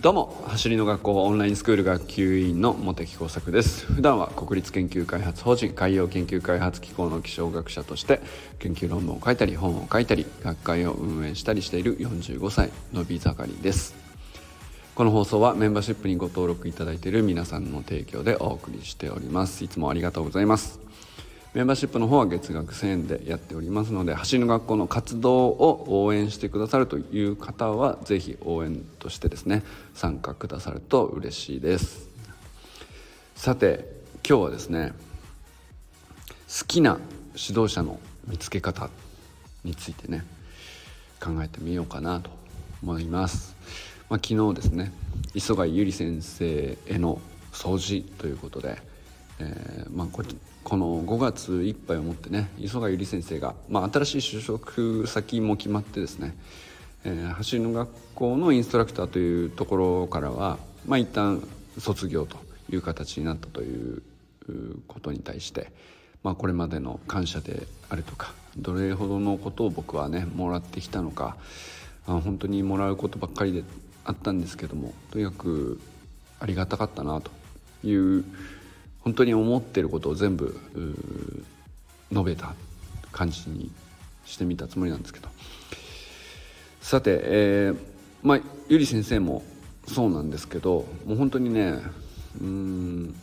[0.00, 3.84] どうも走りの学校オンラインスクール学級委員の茂木耕作です。
[3.84, 8.22] 普段は国立研究開発法人海洋研究開発機構の気象学者として
[8.58, 13.94] 研究論文を書いたり本を書いたり学会を運営したりしている45歳のび盛りです。
[14.94, 19.62] この放送はメンバーシップにご登録いただいている皆さんの提供でお送りしております。
[19.62, 20.80] いつもありがとうございます。
[21.54, 32.08] メンバーシップの方は月額1000円でやっておりますので走りの学校の活動を応援してくださるという方はぜひ応援としてですね参加くださると嬉しいです。
[33.36, 33.86] さて
[34.26, 34.92] 今日はですね
[36.60, 36.98] 好きな
[37.34, 38.88] 指導者の見つけ方
[39.62, 40.24] についてね
[41.20, 42.30] 考えてみようかなと
[42.82, 43.56] 思います、
[44.08, 44.92] まあ、昨日ですね
[45.34, 47.20] 磯貝ゆり先生への
[47.52, 48.78] 掃除ということで、
[49.38, 50.22] えーまあ、こ
[50.64, 56.36] この5月いっぱいをもってね磯貝ゆり先生が、まあ、新しい就職先も決まってですね、
[57.04, 61.42] えー、走りの学校のインストラクターというところからは、まあ、一旦
[61.78, 62.38] 卒業と
[62.70, 64.02] いう形になったという
[64.86, 65.72] ことに対して、
[66.22, 71.36] まあ、これまでの感謝であるとかどれほどのことを僕はねもらってきたのか
[72.06, 73.64] 本当にもらうことばっかりで
[74.04, 75.80] あったんですけどもとにかく
[76.40, 77.30] ありがたかったなと
[77.86, 78.24] いう
[79.02, 80.58] 本当に思ってることを全部
[82.10, 82.54] 述べた
[83.10, 83.70] 感じに
[84.24, 85.28] してみたつもりなんですけど。
[86.80, 87.76] さて、えー、
[88.22, 89.44] まあゆり先生も
[89.86, 91.78] そうなんですけどもう本当にね
[92.40, 93.14] うん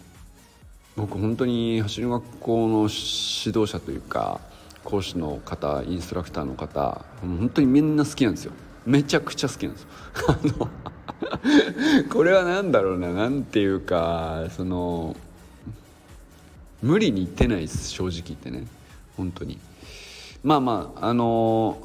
[0.95, 4.39] 僕本当に走り学校の指導者というか
[4.83, 8.53] 講師の方インストラクターの方本当にみんな好きなんですよ。
[8.85, 10.69] めちゃくちゃ好きなんですよ。
[12.11, 15.15] これは何だろうな何ていうかその
[16.81, 18.65] 無理に言ってないです正直言ってね。
[19.17, 19.59] 本当に。
[20.43, 21.81] まあまああの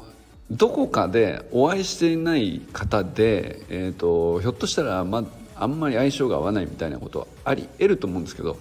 [0.51, 5.19] どこかでお会いしていない方で、えーと、ひょっとしたら、ま
[5.55, 8.57] あ、あんまり相性が合わないみたいなことはあり得ると思うんですけど、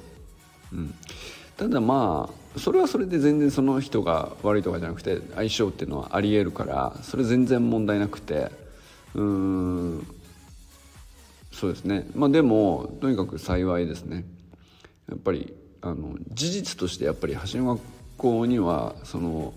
[0.73, 0.95] うん、
[1.57, 8.51] ただまあそれはそれで全然その人が悪いとかじゃなくて相性っていうのはあり得るからそれ全然問題なくて。
[9.15, 10.07] うん。
[11.53, 12.07] そうですね。
[12.15, 14.25] まあでもとにかく幸いですね。
[15.09, 17.83] やっぱりあの事実としてやっぱり橋の学
[18.17, 19.53] 校にはその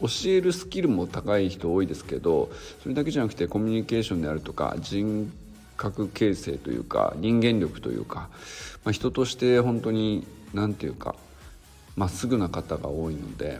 [0.00, 2.50] 教えるスキルも高い人多いですけど
[2.82, 5.32] それだけじゃなくてコミュニケーションであるとか人
[5.76, 8.28] 格形成というか人間力というか、
[8.84, 11.16] まあ、人として本当に何て言うか
[11.96, 13.58] まっすぐな方が多いので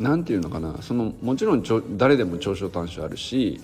[0.00, 3.60] 何て言うのかなそのもちろんちょ誰でも長所短所あるし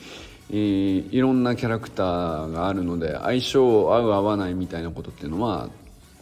[0.49, 3.61] いろんなキャラクターがあるので相性
[3.93, 5.69] 合う合わないみたいなことっていうのは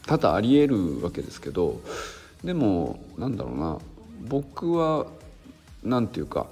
[0.07, 1.81] 多々ありえるわけですけど
[2.43, 3.79] でもなんだろうな
[4.29, 5.07] 僕は
[5.83, 6.47] 何て言うか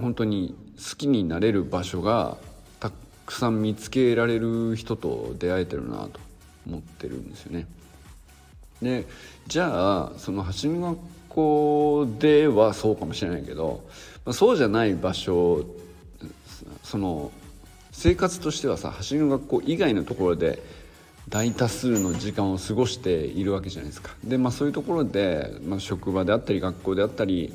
[0.00, 2.36] 本当に好きになれる場所が
[2.80, 2.90] た
[3.26, 6.20] くさん見つけられる人と出会えてるなと
[6.66, 7.66] 思ってるんですよね。
[8.82, 9.06] で
[9.46, 10.98] じゃあその橋の学
[11.28, 13.84] 校ではそうかもしれないけど、
[14.24, 15.64] まあ、そうじゃない場所
[16.82, 17.30] その
[17.92, 20.62] 生活としてはさ橋の学校以外のところで
[21.28, 24.14] 大多数の時間を過ごしているわけじゃないですか。
[24.22, 27.52] で、まあ、そういうところで、まあ、職場であったり学校であったり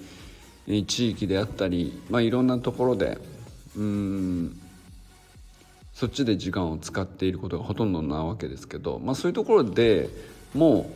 [0.88, 3.18] 地域であったり、まあ、いろんなところで
[3.76, 4.60] うん
[5.94, 10.10] そっちで時間を使っていることがほとんどなわけですけど、まあ、そういうところで
[10.54, 10.90] も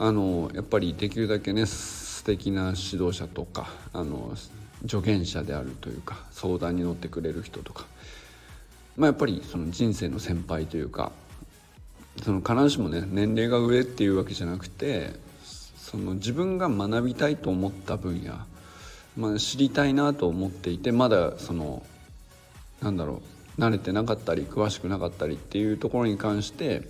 [0.00, 4.32] うあのやっぱりできるだけね素敵な指導者とかあの
[4.86, 7.86] 助言者であるというか相談に乗ってくれる人とか、
[8.96, 11.12] まあ、やっぱりその人生の先輩というか
[12.22, 15.10] その必ずしもね年齢が上っていうわけじゃなくて
[15.78, 18.34] その自分が学びたいと思った分野、
[19.16, 21.82] まあ、知りたいなと思っていてまだその
[22.82, 23.22] なんだろ
[23.58, 26.82] う慣れてなかったり詳しくなかったりっていうところに関して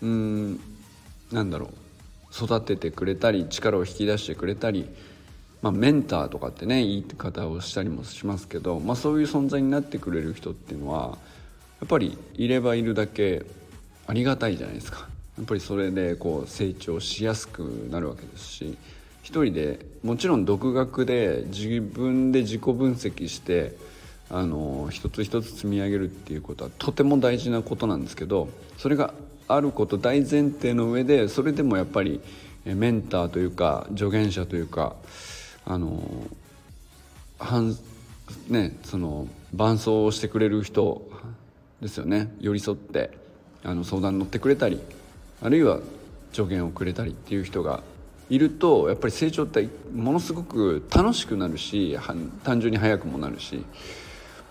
[0.00, 0.60] うん
[1.32, 4.88] なんだろう育ててくれたり力を引き出してくれたり、
[5.62, 11.18] まあ、メンターとかってね言い方をしたりもしますけど、まあ、そういう存在になってくれる人っていうのは
[11.80, 13.44] やっぱりいればいるだけ
[14.10, 15.06] ありがたいじゃないですか。
[15.38, 17.60] やっぱりそれでこう成長しやすく
[17.92, 18.76] なるわけですし
[19.22, 23.72] 一人でもちろん独学で自分で自己分析して
[24.28, 29.14] あの一つ一つ積み上げるっていうことはとても大事なことなんですけどそれが
[29.46, 32.20] あること大前提の上でそれでもやっぱり
[32.64, 34.96] メンターというか助言者というか
[35.64, 36.02] あの
[38.48, 41.08] ねその伴走をしてくれる人
[41.80, 42.34] ですよね。
[42.40, 43.19] 寄り添って。
[43.64, 44.80] あの相談に乗ってくれたり
[45.42, 45.80] あるいは
[46.32, 47.82] 助言をくれたりっていう人が
[48.28, 51.98] いるとやっぱり成長ってものすごく楽しくなるし
[52.44, 53.64] 単純に速くもなるし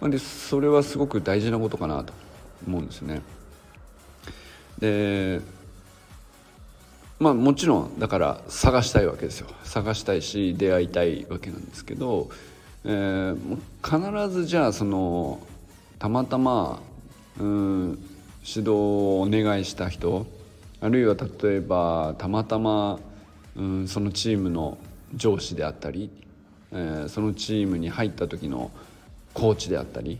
[0.01, 2.13] でそれはすごく大事なことかなと
[2.67, 3.21] 思うんですね。
[4.79, 5.41] で
[7.19, 12.29] まあもちろんだから探したいわけですよ探したいし出会いたいわけなんですけど、
[12.85, 15.41] えー、必ずじゃあその
[15.99, 16.81] たまたま
[17.37, 18.08] うん
[18.45, 20.25] 指導をお願いした人
[20.81, 22.99] あるいは例えばたまたま
[23.55, 24.77] うんそのチームの
[25.15, 26.09] 上司であったり、
[26.71, 28.71] えー、そのチームに入った時の
[29.33, 30.19] コーチであったり、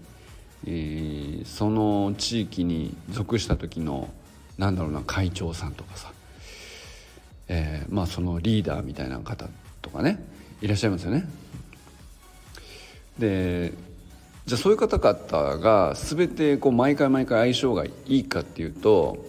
[0.66, 4.10] えー、その地域に属した時の
[4.58, 6.12] なんだろうな会長さんとかさ、
[7.48, 9.48] えー、まあそのリーダーみたいな方
[9.82, 10.22] とかね
[10.62, 11.26] いらっしゃいますよね。
[13.18, 13.74] で
[14.50, 19.24] じゃあそういう方々が全てこう毎回毎回相性がいいかっていうと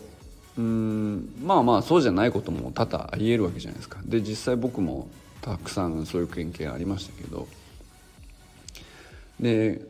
[0.57, 3.99] うんまあまあそうじゃないことも多々ありえるわけじゃないですか。
[4.03, 5.09] で実際僕も
[5.43, 7.47] たくさんそういう経験ありましたけど。
[9.39, 9.83] で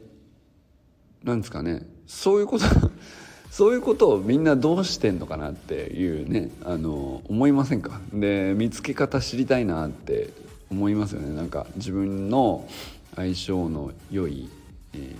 [1.22, 1.82] なんですかね。
[2.08, 2.64] そういうこと
[3.52, 8.00] そういうことをみんなどうしてんのかなっていうねあの思いませんか？
[8.12, 10.30] で見つけ方知りたいなって
[10.72, 11.32] 思いますよね。
[11.36, 12.66] なんか自分の
[13.14, 14.48] 相性の良い、
[14.94, 15.14] え、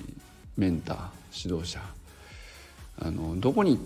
[0.57, 0.99] メンター
[1.45, 1.81] 指導者。
[3.03, 3.83] あのどこに行っ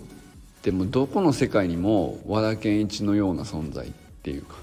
[0.61, 3.91] てもどこの世界にも和田健一のような存在っ
[4.23, 4.55] ていうか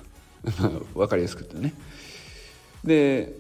[0.95, 1.73] 分かりやすくてね。
[2.85, 3.33] で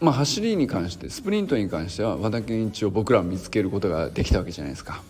[0.00, 5.02] まあ走りに関してスプリントに関しては和田健一を僕らは見つけることができたわけじゃないですか。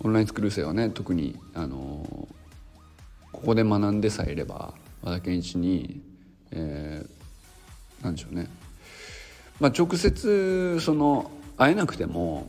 [0.00, 2.28] オンラインスクール生はね特にあの
[3.32, 6.00] ここで学んでさえいれば和田健一に、
[6.52, 8.48] えー、なんでしょうね、
[9.60, 12.48] まあ、直接その会えなくても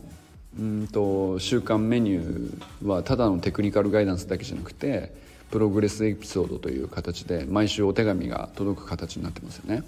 [0.59, 5.13] うんと週間メニューはただのテクニカルガイダンスだけじゃなくて
[5.51, 9.83] プログレスエピソードという形で毎週お手紙が届く形になってますよね。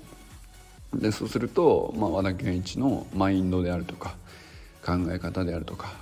[0.94, 4.16] でそうすると、まあ、和田健一のマインドであるとか
[4.84, 5.94] 考え方であるとか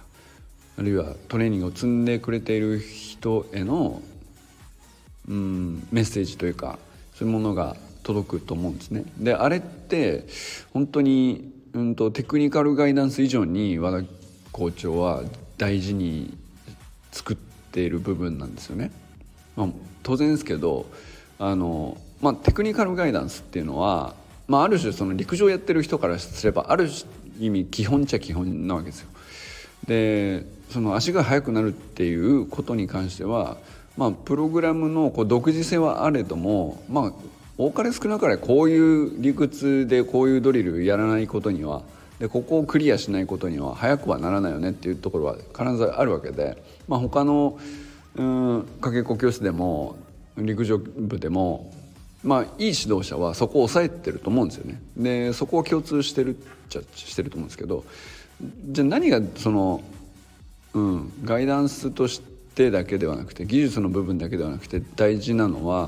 [0.77, 4.01] あるいはトレーニングを積んでくれている人への、
[5.27, 6.79] うん、メッセージというか
[7.15, 7.75] そういうものが
[8.07, 9.04] 届くと思うんですね。
[9.18, 10.25] であれって
[10.71, 14.07] 本当に、うんと、テクニカルガイダンス以上に和田
[14.54, 15.24] 校長は
[15.57, 16.38] 大事に
[17.12, 18.92] 作っている部分なんですよね。
[19.57, 19.68] まあ、
[20.04, 20.86] 当然ですけど
[21.38, 24.15] あの、まあ、テクニカルガイダンスっていうのは、
[24.48, 26.88] まあ、ある種その陸上やってる人からすればある
[27.39, 29.09] 意味基本っちゃ基本なわけですよ。
[29.86, 33.57] でその足が速くなるっていうことに関しては、
[33.98, 37.13] まあ、プログラムのこう独自性はあれども、まあ、
[37.57, 41.81] 多かれ少なかれこういう理屈でこういうドリルやらないことには
[42.19, 47.59] でここをクリアしないことには速くはならないよねっていうところは必ずあるわけで、まあ、他の
[48.15, 49.95] うんかけっこ教室でも
[50.38, 51.71] 陸上部でも
[52.24, 54.81] まあいい指導者はそこを抑えてると思うんですよね。
[54.98, 56.39] でそこは共通してるっ
[56.69, 57.86] ちゃしてると思うんですけど
[58.69, 59.83] じゃあ何がその
[60.74, 62.21] うん、ガイダンスとし
[62.54, 65.88] てだけではなくて技術の部分だけではなくて大事なのはや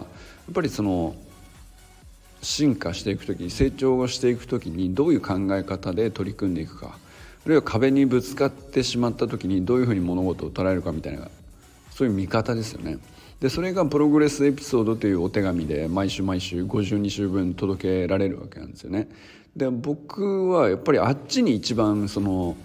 [0.51, 1.15] っぱりその
[2.41, 6.97] 進化していく時成長をしていく時にどういう考え方で取り組んでいくか
[7.45, 11.27] あるいは壁にぶつかってしまった時にどういうふうに物事を捉えるかみたいな
[11.91, 12.97] そういう見方ですよね。
[13.41, 19.07] でそれがプログレスエピソードというお手紙で毎週毎週52週分届けられるわけなんですよね。
[19.55, 22.57] で僕はやっぱりあっちに一番その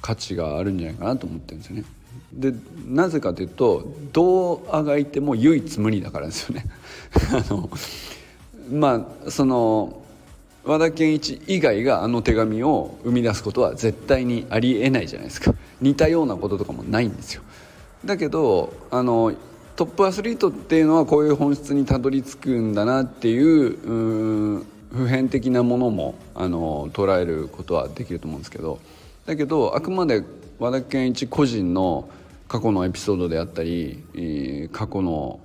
[0.00, 1.84] 価値があるんじゃないかなと思ってるんですよね。
[2.32, 2.54] で
[2.86, 6.66] なぜかというとどうあがいても唯一無二だからですよね。
[7.32, 7.68] あの
[8.70, 10.02] まあその
[10.64, 15.54] 和田健一以外があの手紙を生み出すことは絶対にありえないじゃないですか。
[15.80, 17.42] 似たようなこととかもないんですよ。
[18.04, 19.32] だけどあの
[19.74, 28.78] トップアスリートっていうのはこういう本質にたどり着くんだなっていう普遍的なものもあの捉えることはできると思うんですけど。
[29.26, 30.24] だけどあくまで
[30.58, 32.08] 和田健一個人の
[32.48, 34.02] 過去のエピソードであったり
[34.72, 35.40] 過去の、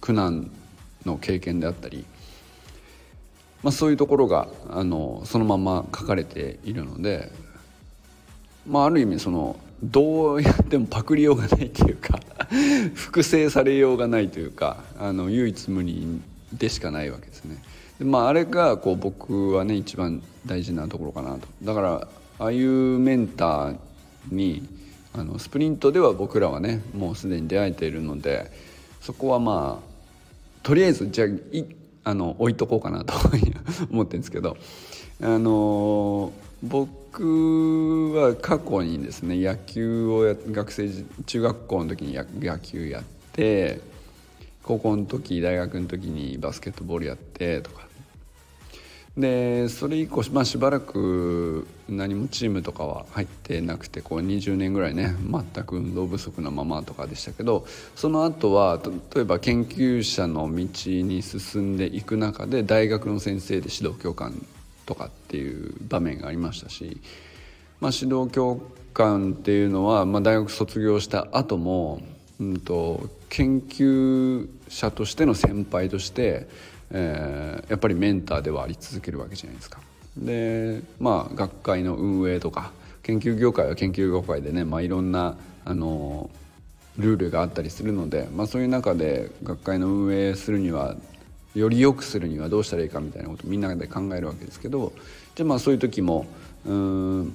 [0.00, 0.50] 苦難
[1.04, 2.04] の経験であったり、
[3.62, 7.30] まあ、そういうところがあのそのまま書かれているので、
[8.66, 12.20] まあ、ある意味そのどうやってもパクりようがないというか
[12.94, 16.20] 複製されようがないというかあの唯一無二
[16.52, 17.62] でしかないわけですね。
[17.98, 22.08] でまあ、あれがこう僕はね一番大事なところかなとだから
[22.40, 23.76] ああいうメンター
[24.32, 24.68] に
[25.12, 28.50] あのスプリントでは僕らはねもうすでに出会えているので
[29.00, 29.93] そこはまあ
[30.64, 31.64] とりあえずじゃあい
[32.02, 33.14] あの置いとこうかなと
[33.90, 34.56] 思ってるんですけど
[35.22, 40.88] あの僕は過去にですね野球をや学生
[41.26, 43.02] 中学校の時に野球やっ
[43.32, 43.80] て
[44.62, 47.83] 高校の時大学の時にバスケットボールやってとか
[49.16, 58.80] でそれ以降、まあ、しばらく何もチームとかは入ってなくてこう20年ぐらいね全く運動不足なままとかでしたけどその後は
[59.14, 64.44] 例えば研究者の道に進んでいく中で大学の先生で指導教官
[64.84, 67.00] とかっていう場面がありましたし、
[67.80, 68.60] まあ、指導教
[68.94, 72.02] 官っていうのは、まあ、大学卒業した後も、
[72.40, 76.48] うんと研究者としての先輩として
[76.90, 79.80] えー、やっぱりメンターではあり続けるわけじゃないですか。
[80.16, 82.72] でまあ学会の運営とか
[83.02, 86.30] 研究業界は研究業界でね、まあ、いろんなあの
[86.96, 90.96] ルールがあったりするので、まあ、そういう中で学会の運営するには
[91.54, 94.92] より良くするにはどうしたらいいかみたいなことみんなで考えるわけですけど
[95.34, 96.26] じゃあまあそういう時も
[96.66, 97.34] うん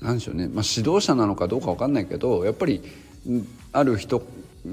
[0.00, 2.82] 何でしょうね、まあ、指導者なのかどうか分かんないけどやっぱり
[3.72, 4.22] ある人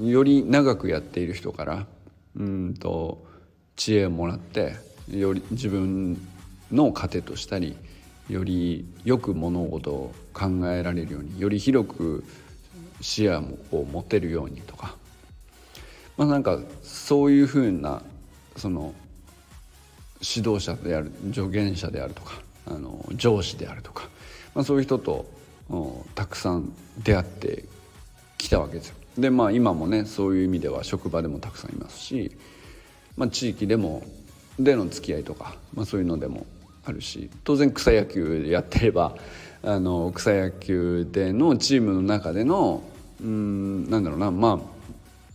[0.02, 1.86] より長くやっている人から
[2.36, 3.25] うんと
[3.76, 4.74] 知恵をもらって
[5.10, 6.18] より自分
[6.72, 7.76] の糧としたり
[8.28, 12.24] よりよく物事を考えられるようにより広く
[13.00, 14.96] 視野を持てるようにとか
[16.16, 18.02] まあなんかそういうふうな
[18.56, 18.94] その
[20.20, 24.08] 指導者である助言者であるとかあの上司であるとか、
[24.54, 25.26] まあ、そういう人と
[26.14, 27.64] たくさん出会って
[28.38, 28.96] きたわけですよ。
[29.18, 32.36] でまあ今もねそういう意味では職場でもたくさんいますし
[33.16, 34.02] まあ、地域でも
[34.58, 36.46] での付き合いとか、まあ、そういうのでも
[36.84, 39.16] あるし当然草野球でやってれば
[39.62, 42.82] あの草野球でのチームの中での
[43.20, 44.76] うんなんだろうなまあ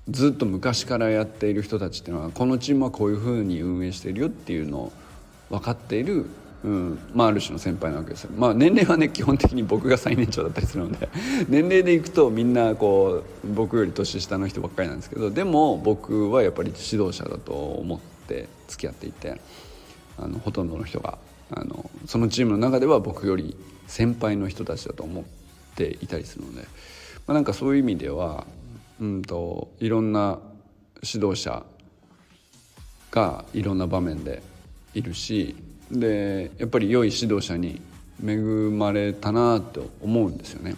[0.10, 4.92] ずっと昔からやっている人たちっていうのはこのチームはこういうふうに運営しているよっていうのを
[5.50, 6.26] 分かっている、
[6.64, 7.00] うん。
[7.14, 8.32] まあ、ある種の先輩なわけですよ。
[8.36, 11.10] まあ、年齢はね基本的に僕が最年長だったりするので。
[11.50, 19.42] 年齢でいくとみんなこう僕より年下の人ばっかりなんですけどでも僕はやっぱり指導者だと思って付き合っていて
[20.18, 21.18] あのほとんどの人が
[21.50, 23.56] あのそのチームの中では僕より
[23.88, 25.24] 先輩の人たちだと思っ
[25.76, 26.68] ていたりするので、ま
[27.28, 28.46] あ、なんかそういう意味では
[29.00, 30.40] うんといろんな
[31.04, 31.64] 指導者
[33.10, 34.42] がいろんな場面で
[34.94, 35.56] いるし
[35.92, 37.82] でやっぱり良い指導者に
[38.24, 40.76] 恵まれたなと思うんですよね。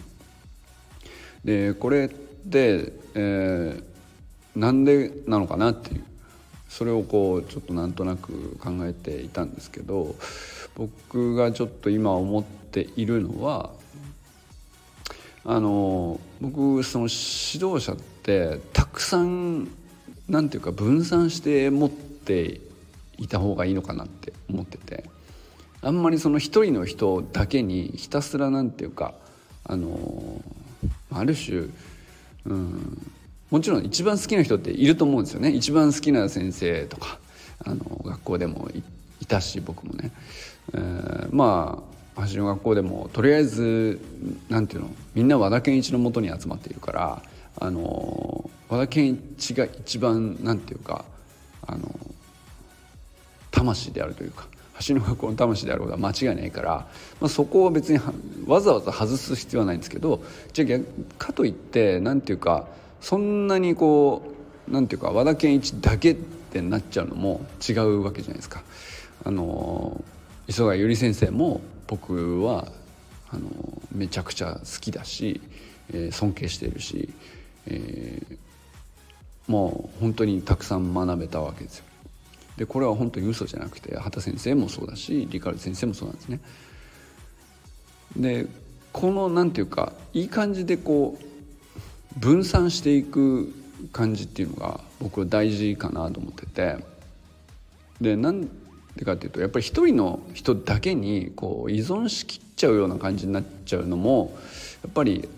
[1.44, 6.04] でこれって、えー、なんでなのかなっていう
[6.68, 10.16] それをこうちょっとなんとなく考えていたんですけど
[10.74, 13.70] 僕がちょっと今思っているのは
[15.44, 19.68] あの僕その指導者ってたくさん
[20.28, 22.60] なんていうか分散して持って
[23.18, 25.04] いた方がいいのかなって思ってて
[25.82, 29.14] あんまりその一人の人だけにひたすらなんていうか
[29.64, 30.40] あの
[31.12, 31.68] ある種、
[32.46, 33.12] うん、
[33.50, 35.50] もちろん一番好きな人っていると思うんですよね。
[35.50, 37.18] 一番好きな先生とか
[37.64, 38.68] あの学校でも
[39.20, 40.10] いたし僕もね、
[40.74, 41.82] えー、ま
[42.16, 44.00] あ橋の学校でもとりあえず
[44.48, 47.22] なんていうのみんな和田健一のもとに集まっているから
[47.60, 51.04] あの和田健一が一番なんていうか
[51.66, 51.94] あの
[53.54, 54.46] 魂であるというか
[54.86, 56.70] 橋の学校の魂であることは間違いないから、
[57.20, 58.00] まあ、そこを別に
[58.46, 60.80] わざわざ外す必要はないんですけどじゃあ
[61.16, 62.66] かといってなんていうか
[63.00, 64.22] そんなにこ
[64.68, 68.62] うなんていうか和田健一だけってなっちゃうのも違うわけじゃないですか。
[69.24, 70.02] あの
[70.46, 72.66] 磯貝由里先生も僕は
[73.30, 73.48] あの
[73.92, 75.40] めちゃくちゃ好きだし、
[75.92, 77.10] えー、尊敬しているし、
[77.66, 78.36] えー、
[79.50, 81.84] もう本当にたくさん学べたわけですよ。
[82.56, 86.40] でこれは本当に嘘じゃなくて畑先生もそうだしリカル先生もそうなんですね。
[88.16, 88.46] で
[88.92, 93.52] この何て言うかいい感じでこう分散していく
[93.92, 96.76] 感じっていうのが僕は大事かなと思ってて
[98.00, 98.48] でなん
[98.96, 104.36] でかっていうとやっぱり一人の人だけにこう依存しきっちゃうような感じになっちゃうのも
[104.84, 105.28] やっぱり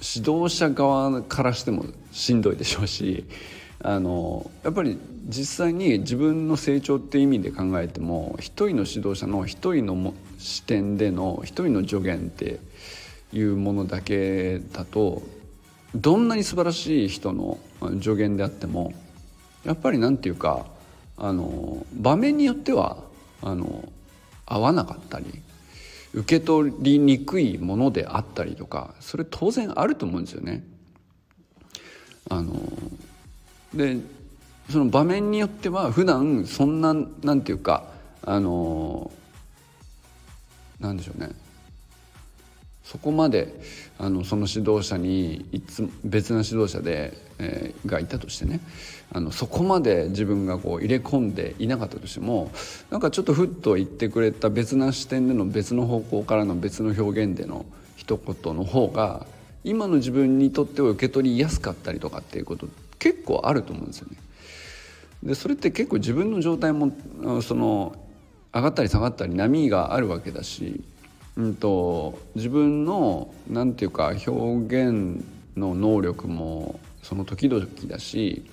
[0.00, 3.26] 指導者側からしてもしんどいでしょうし
[3.86, 12.58] あのやっぱり実際に自分の成長っていう意味で考えても一人の指導者の一人の視点での一人の助言って
[13.32, 15.22] いうものだけだと
[15.94, 17.58] どんなに素晴らしい人の
[18.02, 18.92] 助言であっても
[19.64, 20.66] やっぱりなんていうか
[21.16, 23.04] あの場面によっては
[23.40, 23.88] あの
[24.46, 25.26] 合わなかったり
[26.12, 30.64] 受け取りにくいものであったりとかそれ当然あると思うんですよね。
[32.28, 32.56] あの
[33.76, 33.98] で
[34.70, 37.84] その場面によっては普段そんななんていうか
[38.22, 39.10] あの
[40.80, 41.30] なんでしょうね。
[42.84, 43.52] そこまで
[43.98, 48.60] あのその指導者にいつ別な指導者で、えー、がいたとしてね
[49.12, 52.52] あのそこまで自分がこう入れ込んでいなかったとしても
[52.90, 57.66] なんかちょっとふっと言ってくれた別な視点での別の方向からの別の表現での
[57.96, 59.26] 一言の方が
[59.64, 62.68] 今の自分にとっては受け取りやすかったりとかっていうこと
[62.98, 64.16] 結構あると思うんですよね。
[65.22, 66.92] でそれって結構自分の状態も
[67.42, 67.96] その
[68.54, 70.82] 上がったり下がったり波があるわけだし
[71.36, 75.22] うんと、自分のなんていうか表現
[75.56, 78.44] の能力もその時々だし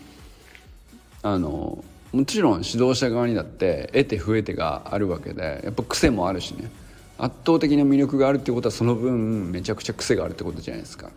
[1.22, 6.70] あのもちろん指導者側にだって得て増えてがあるわけでやっぱ癖もあるしね
[7.18, 11.10] 圧倒的な魅力があるってことはその分めちゃくちゃ癖があるってことじゃないですか。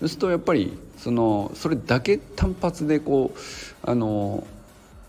[0.00, 4.46] そうするとやっぱりそのそれだけ単発でこうあの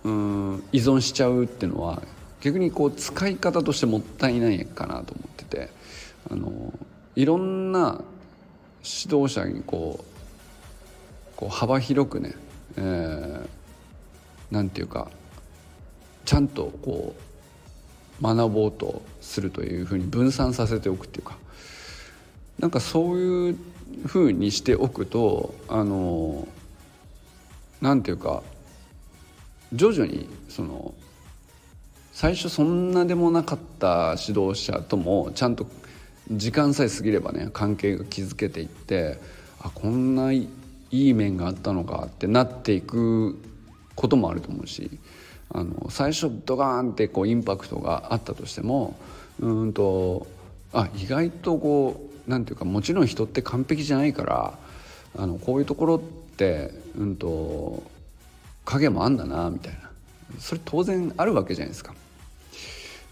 [0.04, 2.02] うん依存しちゃうっていうのは
[2.42, 5.70] 逆にこう使い方としてもったいないかなと思ってて
[6.30, 6.74] あの
[7.16, 8.02] いろんな
[8.84, 10.18] 指導者にこう
[11.36, 12.34] こう幅広くね、
[12.78, 13.48] えー、
[14.52, 15.10] なんていうか
[16.26, 17.16] ちゃんとこ
[18.22, 21.38] う学ぼうとするというふうに分散させておくっていうか
[22.60, 23.58] なんかそういう
[24.06, 26.48] ふうにしておくとあの
[27.82, 28.44] なんていうか
[29.74, 30.94] 徐々にその
[32.14, 35.68] 最初そんなでもなかった指導者ともちゃんと
[36.32, 39.20] 時間さえ過ぎればね関係が築けていって
[39.60, 40.48] あこんない
[40.92, 43.38] い面があったのかってなっていく
[43.96, 45.00] こともあると思うし
[45.50, 48.98] あの最初ドガーンってこうインパクトがあったとしても
[49.40, 50.28] うんと
[50.74, 54.58] あ意外とこうなんていうかもちろん人って完璧じゃないから
[55.18, 57.84] あのこういうところってうんと
[58.66, 59.90] 影もあんだなみたいな
[60.40, 61.94] それ当然あるわけじゃないですか。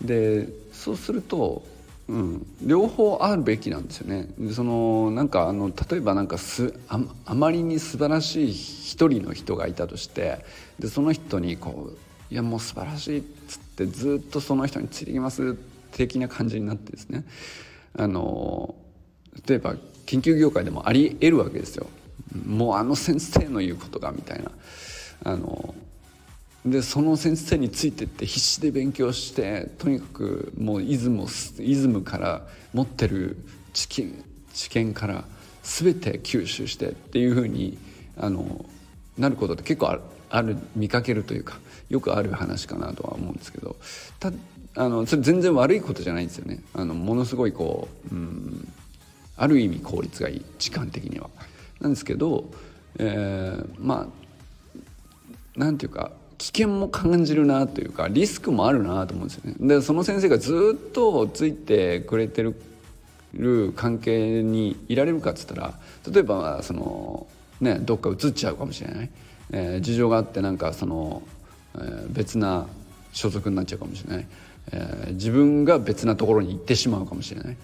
[0.01, 1.63] でそうすると
[2.07, 4.27] うん、両方あるべきなんですよね。
[4.53, 10.45] そのなんかあの例えばなんかすああまりに素晴らしい一人の人がいたとして
[10.77, 11.97] でその人にこう
[12.31, 15.57] 「いやもう素晴らしい」っつってずっとその人についてきます
[15.93, 17.25] 的な感じになってですね
[17.97, 18.75] あの
[19.47, 21.87] 例えば研究業界でもあり得るわけですよ。
[22.45, 24.51] もうあの先生の言うことがみたいな
[25.23, 25.73] あの
[26.65, 31.27] でその先生についてって必死で勉強してとにかくもうイズム
[31.59, 33.37] イズムから持ってる
[33.73, 35.25] 知見知見から
[35.63, 37.77] 全て吸収してっていうふうに
[38.17, 38.65] あの
[39.17, 43.75] なることって結構あるある見かけるというかよくある話かなとは思うんですけど
[44.19, 44.31] た
[44.75, 46.61] あのそれ全然悪いことじゃないんですよね。
[46.73, 48.73] あのものすごいこう、うん、
[49.37, 51.29] ある意味効率がいい時間的には。
[51.79, 52.45] なんですけど、
[52.97, 59.55] えー、まあなんていうか危険も感じるなというかリスクもあるなと思うんですよね。
[59.59, 65.73] でその先生がずっとついてくれてる関係にいられるかっつったら
[66.09, 67.27] 例えばその、
[67.61, 69.09] ね、どっか移っちゃうかもしれない、
[69.51, 71.21] えー、事情があってなんかその、
[71.75, 72.67] えー、別な
[73.11, 74.27] 所属になっちゃうかもしれない、
[74.71, 77.57] えー、自分が別なところに行ってしまうかもしれない。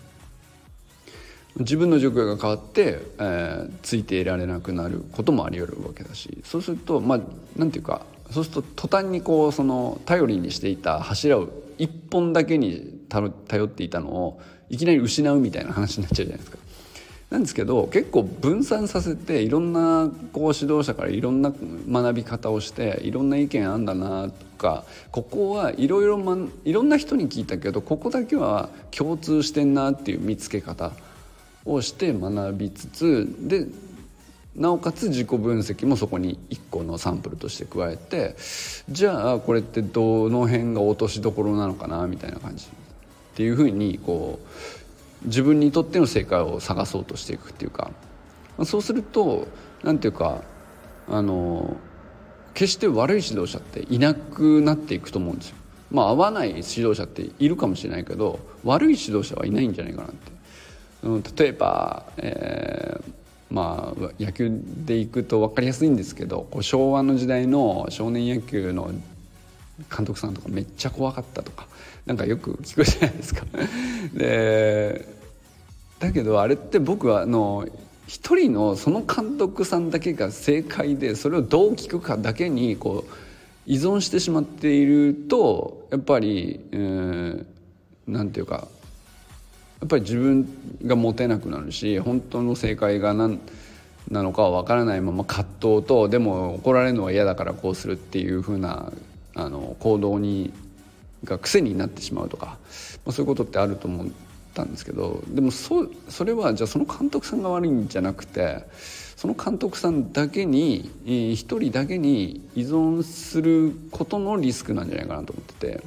[1.57, 7.19] 自分の状況が変わって、えー、ついていられなくなることもあり得るわけだしそうするとまあ
[7.57, 16.57] なんていうかそうすると途端にこうその頼りにしていた柱を一本だけに頼っていたのをいきなり失うみたいな話になっちゃうじゃないですか。
[17.31, 21.53] なんですけど結構分散させていろんなこう指導者からいろんな
[21.89, 30.91] 学び方をしていろんな意見あんだなとかここはいろいろまいろんな人に聞いたけどここだけは共通してんなっていう見つけ方
[31.65, 33.67] をして学びつつで
[34.55, 38.35] なおかつ自己分析もそこに1個のサンプルとして加えて
[38.89, 42.69] じゃあこれってどの辺が落としどころなのかなみたいな感じっ
[43.35, 44.39] ていうふうにこ
[45.23, 47.91] う自分にとっての正解を探そうとしていくっていうか
[48.65, 49.47] そうすると
[49.83, 50.43] 何ていうか
[51.07, 51.77] あの
[52.53, 55.55] 決して悪い指導者っていなくなっていくと思うんですよ。
[55.89, 60.40] まあ合わない指導者っているかもしれないけど悪い指導者はいないんじゃないかなって。
[61.03, 64.49] うん、例えば、えーまあ、野球
[64.85, 68.91] でいくと分かりやすいんですけどこう昭和の時代の少年野球の
[69.95, 71.67] 監督さんとかめっちゃ怖かったとか
[72.05, 73.45] なんかよく聞くじゃないですか。
[74.15, 75.07] で
[75.99, 77.67] だけどあれって僕はあの
[78.07, 83.13] 一人のその監督さんだけが正解でそれをどう聞くかだけにこう
[83.67, 88.67] 依存してしまっているとやっぱり、えー、ていうか
[89.81, 90.47] やっぱり自分
[90.85, 93.39] が持てなくなるし本当の正解が何
[94.09, 98.91] なのかは分からないまま葛藤とでも怒られるのは嫌だからこうするっていうふうな
[99.35, 100.53] あの行動に
[101.23, 102.57] が癖になってしまうとか、
[103.05, 104.07] まあ、そういうことってあると思っ
[104.53, 108.65] たんですけどでもそそれはじゃあその監督さんが悪いんじゃなくて
[109.15, 115.83] その監督さんだけに一人だけに依存することのリスクなんじゃないかなと思ってて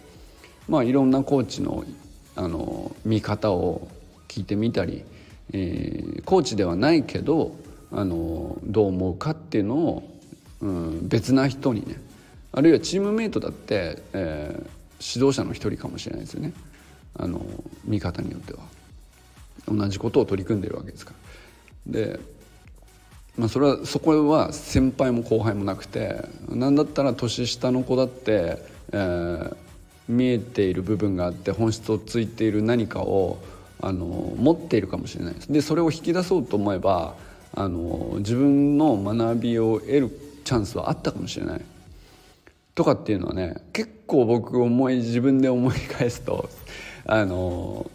[0.68, 1.84] まあいろんなコーチの
[2.36, 3.88] あの見方を
[4.28, 5.04] 聞いてみたり、
[5.52, 7.56] えー、コーチではないけど
[7.92, 10.18] あのどう思うかっていうのを、
[10.60, 11.96] うん、別な人にね
[12.52, 16.52] あるいはチームメイトだって、えー、指導者の一人かもしれないですよね。
[17.16, 17.44] あの
[17.84, 18.60] 見方によっては。
[19.66, 21.12] 同じことを取り組んでるわけですか
[21.86, 21.92] ら。
[21.92, 22.20] で、
[23.36, 28.58] まあ、それはそこは先輩も後輩もなくて何だったら年下の子だって、
[28.92, 29.56] えー、
[30.08, 33.38] 見えている部分があって本質をついている何かを
[33.80, 35.52] あの持っているかもしれないです。
[35.52, 37.14] でそれを引き出そうと思えば
[37.54, 41.60] あの自分の学びを得るチャンスはあったかもしれない。
[42.74, 46.48] とかっていうのはね結構僕思い自分で思い返すと
[47.06, 47.90] あの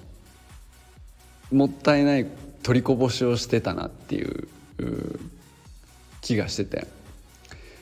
[1.51, 2.25] もったいない
[2.63, 4.47] 取りこぼしをしてたなっていう
[6.21, 6.99] 気がしてて。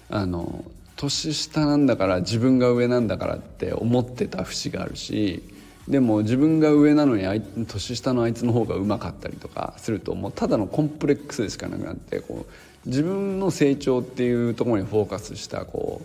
[0.10, 0.64] あの
[0.98, 5.44] 年下なんだから自分が上なんだからって思ってた節があるし
[5.88, 7.24] でも自分が上なのに
[7.66, 16.02] 年下のあいつの方がうまかったりとかするともうただのコンプレックスでしかなくなってこう自分の成長っていうところにフォーカスしたこ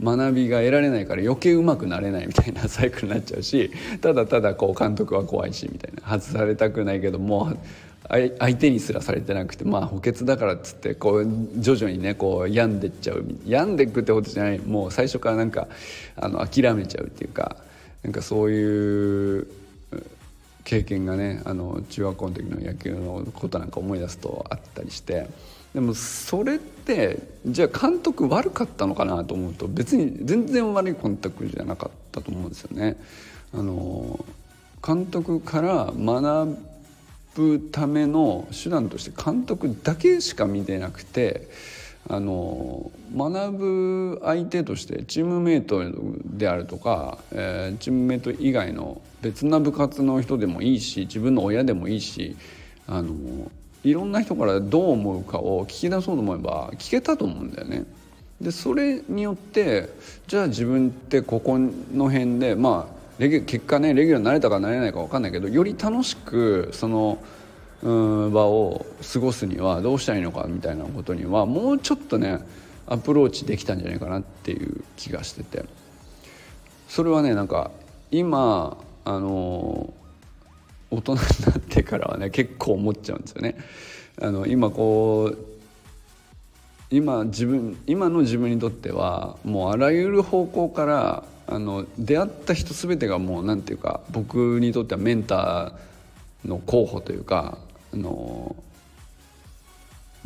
[0.00, 7.58] う学びが得られないから余計うまくなれないみたいな サイクルになっちゃうしただただこう監督は怖いしみたいな外されたくないけどもう
[8.08, 13.24] 相手にすらされてなくてまあ補欠だからっつってこう徐々にねこう病んでっちゃう。
[13.46, 14.58] 病んでいくってことじゃない。
[14.58, 15.68] もう最初からなんか
[16.16, 17.56] あの諦めちゃうっていうか
[18.02, 19.46] なんかそういう
[20.64, 25.28] 経験がねあの中学校の時の野球のことなんか思い出すとあったりして。
[25.74, 32.96] でもそれってじゃあ監督悪かったのかなと思うと別に全然悪い監督じゃなかったと思うんですよね。
[33.52, 34.24] あの
[34.86, 36.56] 監督から学
[37.34, 41.48] ぶための手段として監督だけしか見てなくて
[42.08, 45.82] あの学ぶ相手としてチームメイト
[46.24, 52.36] であるとか、えー、チームメイト以外の別な部活の人でもいいし自分の親でもいいし
[52.86, 53.50] あの
[53.84, 57.84] いろんな人からどう思うかを聞き出そうと思えば聞けたと思うんだよね。
[58.40, 59.88] でそれによって
[60.26, 67.18] じゃあ自分ってここの辺でまあレギ結果ねレギュラーになれたかなれないか分かんないけどより楽しくその
[67.82, 67.90] う
[68.28, 72.40] ん場を過ごすにはどうしたらいいのかみたいなことにはもうちょっとね
[72.86, 75.64] アプローチできたんじゃないかなっていう気がしてて
[76.88, 77.70] それはねなんか
[78.10, 79.92] 今あの
[80.90, 81.24] 大人にな
[81.58, 83.56] ってからはね結構思っちゃうんですよね。
[84.20, 85.38] あの今こう
[86.90, 97.58] 今自分今の自分にとってはもうあらゆる方向からあの出会った人全てがもう何て言うか僕にとってはメンターの候補というか
[97.92, 98.56] あの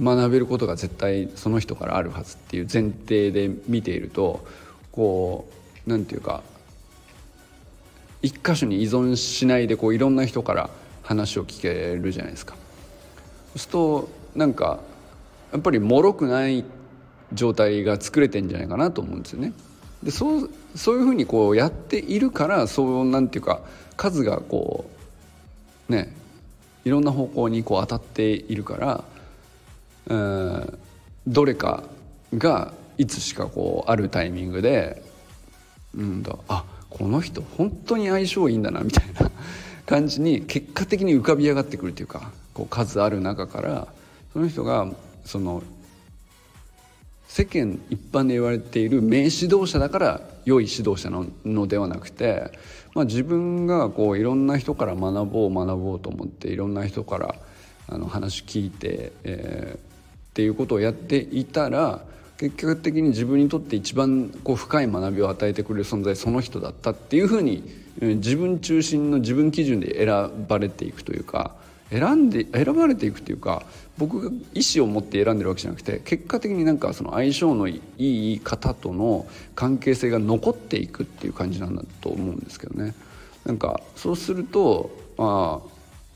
[0.00, 4.46] 学べることが絶対その人からあるはずっていう前提で見ていると
[4.92, 5.48] こ
[5.86, 6.42] う何て言うか
[8.22, 10.70] 一箇所に依存しないでこういろんな人から
[11.02, 12.54] 話を聞けるじゃないですか。
[12.54, 14.80] そうするとなんか
[15.52, 16.64] やっぱり脆くない
[17.32, 19.52] 状態が作れてんじゃないかなと思うんですよね。
[20.02, 23.60] でそうそういうふうにこうやっているからそうなんていうか
[23.96, 24.88] 数がこ
[25.88, 26.14] うね
[26.84, 29.04] いろんな方向にこう当たっているから、
[30.06, 30.78] うん
[31.26, 31.82] どれか
[32.38, 35.02] がいつしかこうあるタイミングで
[35.94, 39.30] うんとあこの人本当に相性いいんだなみたいな
[39.84, 43.88] 感じに結果的に浮かび上がってくるというかこう数ある中から
[44.32, 44.86] その人が
[45.24, 45.62] その
[47.28, 52.50] 世間一般で言われている名指導者だから良い指導者なのではなくて、
[52.94, 57.34] まあ、自分がこういろんな人から学ぼう学ぼうと思っていろんな人から
[57.86, 59.80] あの話聞いて、えー、っ
[60.32, 62.00] ていうことをやっていたら
[62.38, 67.62] 結局的に自分にとって一番こう深い学びを与えてくれる存在その人だったっていうふうに
[68.00, 71.56] 自分中心の自分基準で選ばれていくというか
[71.90, 73.64] 選んで選ばれていくというか
[73.96, 82.94] 僕が意思を持って選んでるわけじゃなくて結果的になんかその相性のいい方との関係性が残っていくっていう感じなんだと思うんですけどね。
[83.44, 85.68] なんかそうするとまあ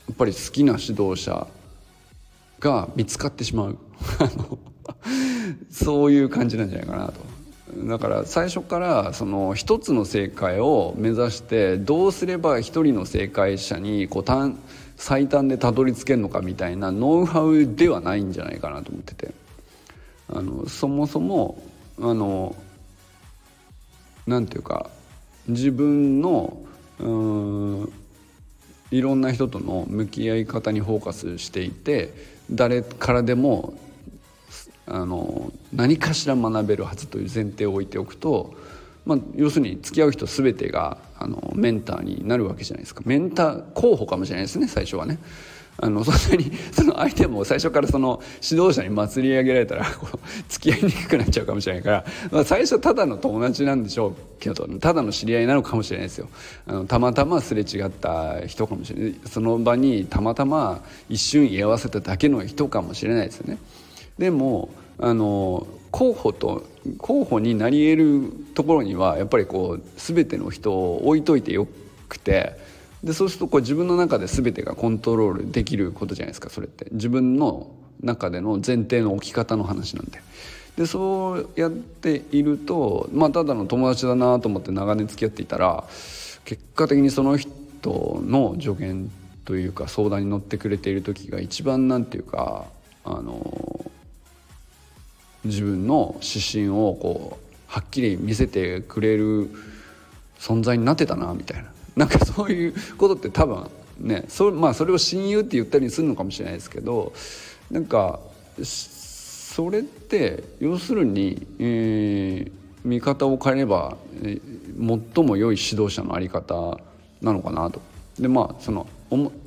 [0.07, 1.47] やっぱり好きな指導者
[2.59, 3.77] が見つかってしまう
[5.71, 7.33] そういう感じなんじゃないかなと。
[7.75, 14.23] だから最初からその一つの正解を目指してどうすれば一人の正解者にこう
[14.97, 19.33] 最短でたどり着けるのかみたいなノウハウではないんじゃないかなと思ってて。
[20.29, 21.61] あのそもそも
[21.99, 22.55] あの
[24.25, 24.89] なんていうか
[25.47, 26.57] 自分の
[26.99, 27.93] うん
[28.89, 32.13] いろんな人との向き合い方にフォーカスしていて
[32.51, 33.73] 誰からでも
[34.85, 38.53] あの何かしら学べるはずという前提を置いておくと、
[39.05, 43.01] まあ、要するに付き合う人全てがあのメンターになるわけじゃないですか。
[43.05, 45.19] メンター候補かもしれないですね最初はね。
[45.77, 56.29] あのそんなに その相手も最初からその指導者に祭り上げられたらこう付き合いにくくなっちゃうかもしれないから、まあ、最初ただの友達なんでしょうけどただの知り合いなのかもしれないですよ。
[56.67, 59.15] あのたまたますれ違った人かもしれない。
[59.25, 63.57] その場にたまたま一瞬居合わせただけの人かもしれないですよね。
[64.19, 66.63] でもあの候補と
[66.97, 71.67] 候補になり得るところにはやっぱりこう全ての人を置いといてよ
[72.09, 72.57] くて
[73.03, 77.67] でそうするとこう自分の中で全てがコントロールできることじゃないですかそれって自分の
[78.01, 80.21] 中での前提の置き方の話なんで。
[80.77, 85.83] でそうやっているとまあただの友達だなと思って長年付き合っていたら
[86.45, 87.51] 結果的にその人
[88.25, 89.11] の助言
[89.45, 92.65] というか相談に乗ってくれている時が一番なんていうか
[93.05, 93.82] あの
[95.45, 99.49] 自分の指針をこうはっきり見せてくれる
[100.39, 103.67] 存在になってたなみたいな なんかそういうことって多分
[103.99, 107.13] ねそ,、まあ、それを親友って言ったりするのかもしれないですけど
[107.71, 108.19] なんか
[108.63, 112.51] それって要するに、えー、
[112.83, 116.79] 見方を変えれば、えー、最も良い指導者の在り方
[117.21, 117.81] なのかなと。
[118.19, 118.87] でまあその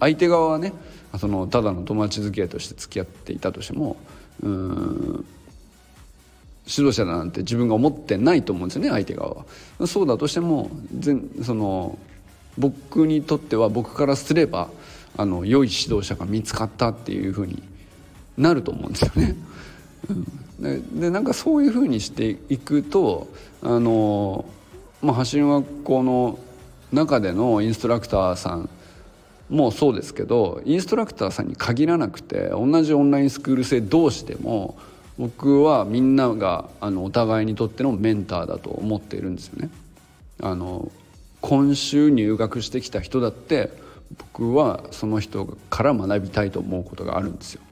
[0.00, 0.72] 相手側はね
[1.18, 3.96] そのただの友達付き合いとして付き合っていたとしても
[4.42, 5.24] うん
[6.66, 9.86] 指導者だなんて自分が思ってないと思うんですよね相手側は。
[9.86, 10.70] そうだとしても
[11.42, 11.98] その
[12.58, 14.68] 僕にとっては僕からすれば
[15.16, 17.62] あの良い指導者が見つかったっていうふうに
[18.36, 19.36] なると思うんですよね。
[20.60, 23.28] うん、でなんかそういうふうにしていくと
[23.62, 24.44] あの、
[25.02, 26.38] まあ、走り学校の
[26.92, 28.68] 中でのインストラクターさん
[29.48, 34.76] もそうですけどインストラクターさんに限らなくて同じオンラインスクール生同士でも
[35.18, 39.70] 僕はみんながあのお互いにとってのメンターだと思っているんですよね。
[40.42, 40.90] あの
[41.40, 43.70] 今週入学してきた人だって
[44.18, 47.62] 僕はその人から学びたいと思うことがあるんですよ。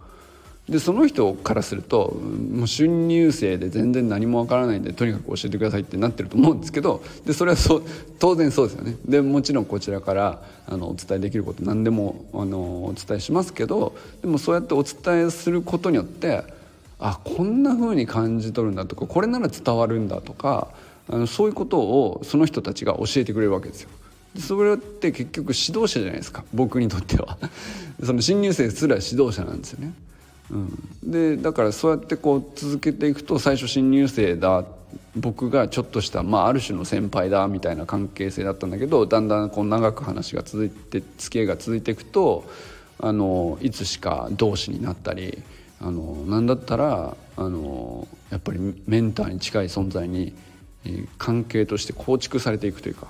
[0.69, 7.83] でその人からするともう春入生で全然何もわからないんでとにかく教えてくださいってなってると思うんですけどでそれはそう
[8.19, 16.45] 当然そうですよねでもちろんこちらからあのお伝えできること何でもあのお伝えしますけどでもそうやってお伝えすることによって
[17.07, 20.69] あこんな風に感じ取るんだとかこれなら伝わるんだとか
[21.11, 23.91] あのそういうことをその人たちが教えてくれるわけですよ。
[24.41, 27.39] それって結局指導者じゃないですか僕にとっては
[28.03, 29.93] その新入生すら指導者なんですよね。
[30.51, 34.65] うん、でだからそうやってこう続けていくと最初新入生だ
[35.15, 42.45] 僕がちょっとした、まあ、ある種の先輩だみたいな関係性だったんだけどだんだんこう長く話が続いて付き合いが続いていくと
[42.99, 45.43] あのいつしか同志になったり
[45.85, 50.33] あのなんだったらあのやっぱりメンターに近い存在に
[51.19, 53.09] 関係として構築されていくというか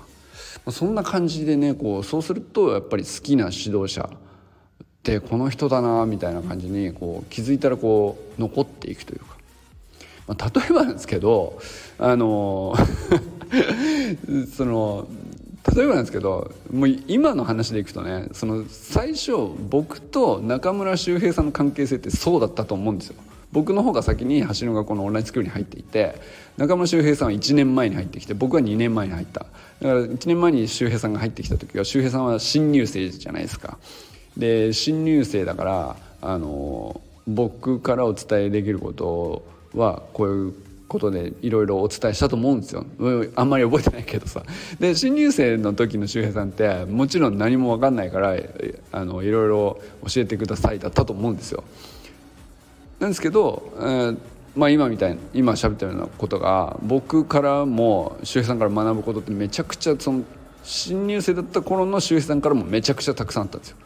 [0.65, 9.37] まそんな感じでねこうそうするとやっぱり好きな指導者ってこの人だなみたいな感じにこう気づいたらこう残っていくというか、
[10.27, 11.61] まあ、例えばなんですけど
[11.97, 12.75] あの
[14.53, 15.07] その
[15.73, 19.31] 例えばなんですけどもう今の話でいくとねその最初
[19.69, 23.15] 僕と中村周平さんの関係性ってそうだったと思うんですよ。
[23.51, 26.19] 僕の方が先に橋の学校のオンラインスクールに入っていて
[26.57, 33.77] 中村周平さんは1年前に入ってきて僕は2年前に入っただから1年前に周平さんが入ってきた時は周平さんは新入生じゃないですか
[34.35, 40.53] で新入生だからあの僕からお伝えできることはこういう
[40.87, 42.85] ことでいろいろお伝えしたと思うんですよ。
[43.35, 44.43] あんまり覚えてないけどさ。
[44.79, 48.35] で新入生の時の周平さんってもちろん何も分かんないから
[48.91, 51.63] あのいろいろ教えてくださいだったと思うんですよ。
[52.99, 54.17] なんですけど、えー
[54.55, 60.23] まあ、今みたいな今喋ったようなことが僕からも周平さんから学ぶことってめちゃくちゃその
[60.63, 63.77] 新入生だった頃の周平さんからもめちゃくちゃたくさんあったんですよ。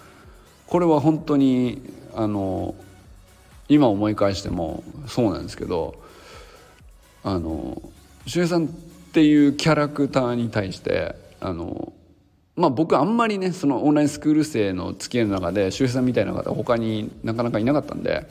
[0.67, 1.81] これは本当に
[2.15, 2.75] あの
[3.67, 5.95] 今思い返してもそうなんですけど
[7.23, 7.81] あの
[8.25, 8.69] 周平さんっ
[9.11, 11.93] ていうキャラクターに対してあの
[12.55, 18.27] まあ僕あんまりねそのオンラインスクール生の付き合いの中で周平さんみたいな方他になかなかいなかったんで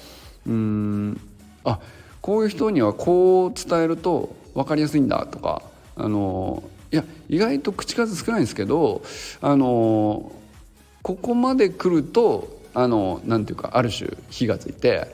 [0.46, 1.20] うん
[1.64, 1.81] あ
[2.20, 5.62] こういう人にはこう伝えると分かりやすいんだとか
[5.96, 9.03] あのいや意外と口数少ないんですけど
[9.40, 10.33] あの
[11.03, 15.09] ここまで来るとあのなんていうかある種火がついて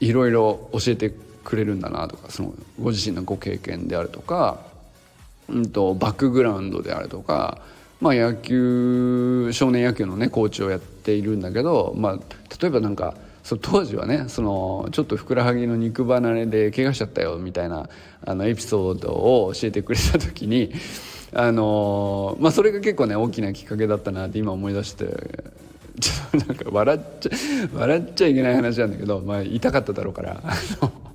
[0.00, 1.12] いろいろ教えて
[1.44, 4.60] くれるんだなとかそのご自身のご経験であるとか、
[5.48, 7.60] うんと、バックグラウンドであるとか
[8.02, 12.14] まあ、野球少年野球のねコーチをやっているんだけど、まあ、
[12.60, 17.88] 例えばなんかそ当時はねそのちょっとふくらはぎの肉離れで怪我しちゃったよみたいな
[18.26, 20.72] あのエピソードを教えてくれた時に
[21.32, 25.06] あのまあそれが結構ね大きなきっかけだったなって今思い出して
[26.00, 27.30] ちょっとなんか笑っちゃ
[27.72, 30.42] 笑っちゃいけない話なんだけど、まあ、痛かっただろうから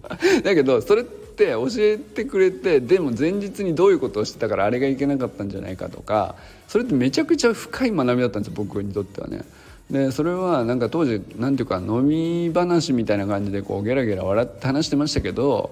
[0.43, 6.35] だけどそれって教えてくれてでも前日にどういうことをしてたからあれがいけなかったんじゃないかとか
[6.67, 9.41] それってめちゃくちゃ深い学びだったんですよ僕にとってはね。
[9.89, 15.71] でそれはなんか当時なんていうか飲み話みたいな感じでこうゲラゲラ笑って話してましたけど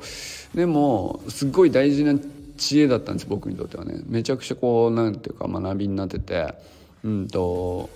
[0.54, 2.18] でもすっごい大事な
[2.58, 6.54] 知恵だったんです僕にとってはねめちゃくちゃこうなんていうか学びになってて
[7.04, 7.90] うんと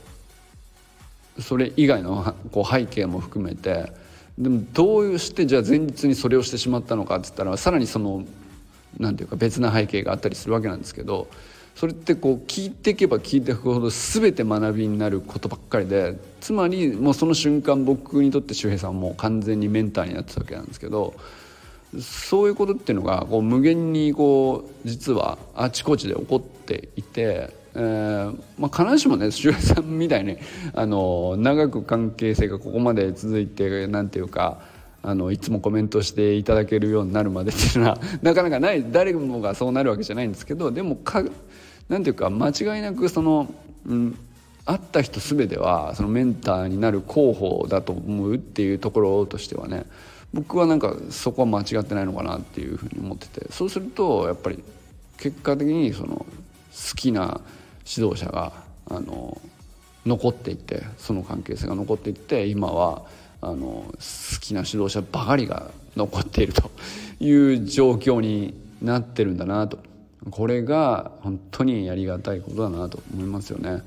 [1.40, 3.92] それ以外のこう背景も含めて
[4.40, 8.24] でもどうしてじゃあ前日にそれをしてしまったのかっつったらさらにその
[8.98, 11.28] なんていうか別な背景があったりするわけなんですけど
[11.76, 21.14] それってこう聞いていけば聞いていくほど全て学びになることばっかりでつまりもうその瞬間僕にとって周平さんはもう完全にメンターになってたわけなんですけど
[22.00, 30.38] そういうことっていうのがこう無限にこう実はあちこちで起こっていて、えーまあ、必ずしもね周平さんみたいに
[30.74, 34.62] あの長く関係性がここまで続いてなんていうか
[35.02, 38.86] あのいつもコメントしていただけるようになるまでっていうのは なかなかない。
[38.92, 41.24] 誰もがそうなるわけじゃないんですけどでもか
[41.88, 43.54] なんていうか間違いなくその、
[43.86, 44.18] うん、
[44.66, 49.86] 会った人全てはそのメンターになる候補だと思うっていうところとしてはね
[50.34, 54.64] 僕はなんかそこは間違ってないのかなっていうふうに思っててそうするとやっぱり
[55.18, 56.26] 結果的にその好
[56.96, 57.42] きな
[57.90, 58.54] 指導者が
[58.90, 59.40] あの
[60.06, 63.04] 残っていってその関係性が残っていって今は
[63.42, 66.72] あの好きな指導者ばかりが残っていると
[67.20, 69.80] いう状況になってるんだなと
[70.32, 73.82] これが本当にやりがたいことだなと思いますよね。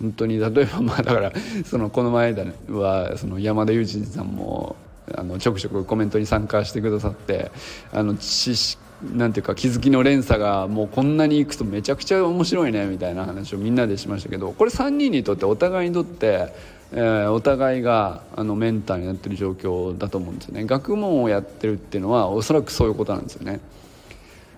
[0.00, 1.32] 本当に例えばまあだから
[1.64, 2.34] そのこの前
[2.68, 4.76] はその山田裕二さんも
[5.12, 7.50] あのちょくちょくコメントに参加してくださって
[7.92, 16.52] あの知識なんていうか気づきの連鎖がもうこんなにいくとめちゃくちゃ面白いねみたいな話をみんなでしましたけどこれ3人にとってお互いにとって、
[16.92, 23.60] えー、お互いがあのメンターになってる状況だと思うんですよね学問をやってるっていうのはおそらくそういうことなんですよね。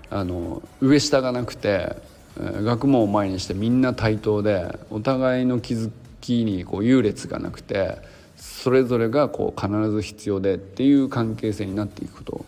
[0.09, 1.97] あの上下がなくて
[2.39, 7.99] 学問を前にしてみんな対等でお互いの気づきにこう優劣がなくて
[8.37, 12.45] それぞれがこう必ず必要でっていう関係性になっていくこと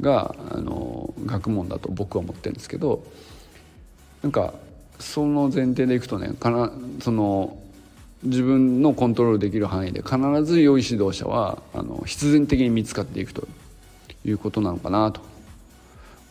[0.00, 3.04] があの学問だと僕は思ってるんですけど
[4.22, 4.54] なんか
[4.98, 7.58] その前提でいくとねかなその
[8.22, 13.46] 自分のコントロールできる範囲で必ず良い指導者はあの必然的に見つかっていくと
[14.24, 15.20] いうことなのかなと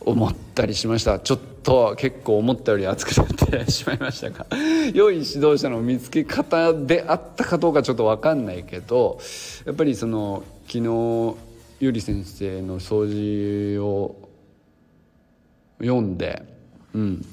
[0.00, 1.18] 思ったりしました。
[1.18, 3.26] ちょっと結構思ったより熱くなっ
[3.64, 4.46] てしまいましたが
[4.94, 9.18] 良い指導者の見つけ方であったかどうかちょっと分かんないけど
[9.66, 11.36] やっぱりその昨日
[11.80, 14.28] ゆり先生の掃除を
[15.80, 16.42] 読んで、
[16.92, 17.24] うん、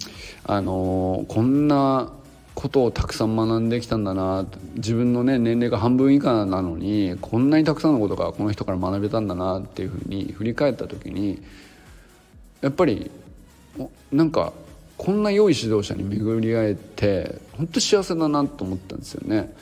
[0.43, 2.11] あのこんな
[2.53, 11.41] ことをたくさん学んできたんだな自分のね年齢が半分以下なのにこんなにたくさんのことがこの人から学べたんだなっていうふうに振り返った時に
[12.61, 13.11] やっぱり
[14.11, 14.53] なんか
[14.97, 19.53] こんな良い指導者に巡り会えて本当幸せだなと思ったんですよね。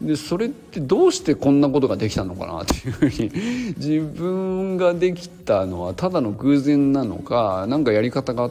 [0.00, 3.30] でそれってどうしてこんなことができたのかなっていうふうに
[3.76, 8.50] 自分ができたのはただの偶然なのか何かやり方が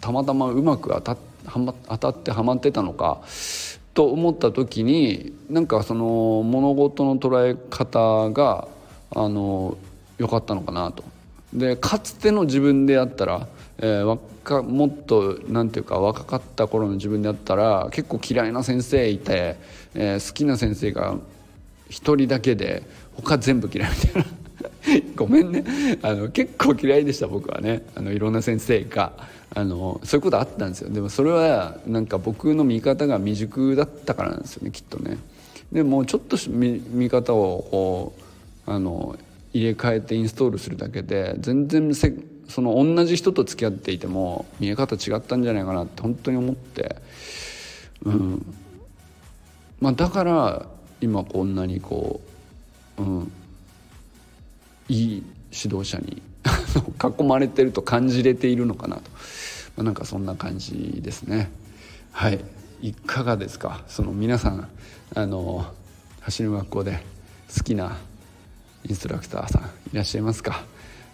[0.00, 1.16] たまたまうまく当た
[1.46, 3.20] は、ま、当たってはまってたのか
[3.94, 8.68] と思った時になんかその物事の捉え方が
[9.14, 9.78] あの
[10.18, 11.04] 良かったのかなと。
[11.52, 13.46] でかつての自分であったら、
[13.78, 19.56] えー、若もっとなんていうか若かった頃の自分であったら結構嫌いな先生いて、
[19.94, 21.16] えー、好きな先生が
[21.88, 22.84] 一人だけで
[23.14, 24.28] 他全部嫌いみたいな。
[25.16, 25.64] ごめんね。
[26.02, 27.82] あの結構嫌いでした僕はね。
[27.94, 29.12] あのいろんな先生が。
[29.56, 30.90] あのそういうことあったんですよ。
[30.90, 35.16] でもそれはなんか僕の見方が未熟だったからなんですよねきっとね。
[35.72, 38.12] でもちょっと見見方をこ
[38.66, 39.16] うあの
[39.52, 42.12] 入れ替えてインストールするだけで全然せ
[42.48, 46.96] その同じ人と付き合っていても見え方違ったんじゃないかなって本当に思って。
[48.04, 48.54] うん。
[49.80, 50.66] まあだから
[51.00, 52.20] 今こんなにこ
[52.98, 53.32] ううん。
[54.88, 56.20] いい指導者に
[57.18, 59.02] 囲まれてると感じれているのかなと、
[59.76, 61.50] まあ、なんかそんな感じですね。
[62.12, 62.44] はい。
[62.82, 63.82] いかがですか？
[63.88, 64.68] その皆さん
[65.14, 65.66] あの
[66.20, 67.02] 走る学校で
[67.56, 67.96] 好きな
[68.86, 70.64] インストラクターさんいらっしゃいますか？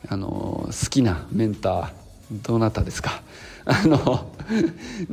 [0.09, 1.91] あの好きなメンター
[2.43, 3.23] どなたですか？
[3.67, 4.33] あの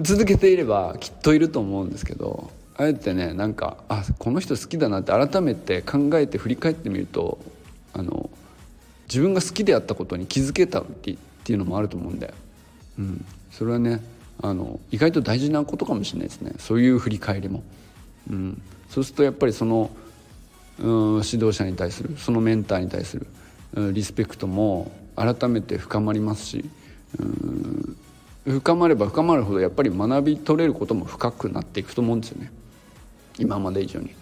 [0.02, 7.38] 続けていればきっといると思うんですけどあえてねなんかあこの人好きだなって改めて考えて振り返ってみると
[7.94, 8.30] あの
[9.08, 12.34] 自分が好きであったことに気づけたっていうのもあると思うんだよ。
[13.00, 14.02] うん、それはね
[14.42, 17.64] あの意外と大事なことかもしれないですねそういう振り返りも。
[18.30, 19.90] うん、そうするとやっぱりその、
[20.80, 23.26] うん、指導者に対するそのメンターに対する、
[23.76, 26.66] リスペクトも改めて深まりますし、
[28.46, 32.52] 深まれば深まるほどやっぱり学び取れることも深くなっていくと思うんですよね。
[33.38, 34.16] 今まで以上に。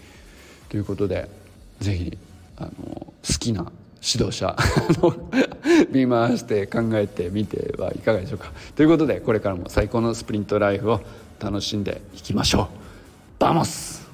[0.70, 1.30] ということで
[1.80, 2.18] 是非
[2.58, 3.72] 好きな
[4.02, 4.56] 指導者
[5.92, 8.52] 見回して考えてみてはいかがでしょうか。
[8.76, 11.02] ということでこれからも最高のスプリントライフを
[11.40, 12.68] 楽しんでいきましょう。
[13.40, 14.05] Vamos